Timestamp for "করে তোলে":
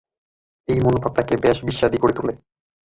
1.97-2.33